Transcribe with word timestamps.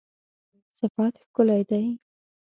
صفت 0.77 1.13
ښکلی 1.23 1.61
دی 1.69 1.83